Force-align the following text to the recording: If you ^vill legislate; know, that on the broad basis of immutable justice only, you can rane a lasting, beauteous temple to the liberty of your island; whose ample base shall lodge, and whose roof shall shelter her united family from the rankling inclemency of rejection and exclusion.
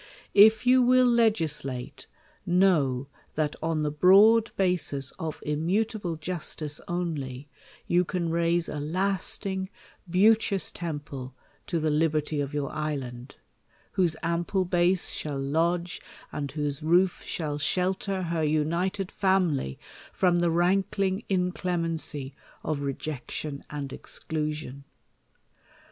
If 0.33 0.65
you 0.65 0.83
^vill 0.83 1.15
legislate; 1.15 2.07
know, 2.43 3.07
that 3.35 3.55
on 3.61 3.83
the 3.83 3.91
broad 3.91 4.49
basis 4.57 5.11
of 5.19 5.39
immutable 5.43 6.15
justice 6.15 6.81
only, 6.87 7.49
you 7.85 8.03
can 8.03 8.31
rane 8.31 8.63
a 8.67 8.79
lasting, 8.79 9.69
beauteous 10.09 10.71
temple 10.71 11.35
to 11.67 11.79
the 11.79 11.91
liberty 11.91 12.41
of 12.41 12.51
your 12.51 12.71
island; 12.71 13.35
whose 13.91 14.15
ample 14.23 14.65
base 14.65 15.11
shall 15.11 15.37
lodge, 15.39 16.01
and 16.31 16.51
whose 16.53 16.81
roof 16.81 17.21
shall 17.23 17.59
shelter 17.59 18.23
her 18.23 18.41
united 18.43 19.11
family 19.11 19.77
from 20.11 20.37
the 20.37 20.49
rankling 20.49 21.23
inclemency 21.29 22.33
of 22.63 22.81
rejection 22.81 23.61
and 23.69 23.93
exclusion. 23.93 24.83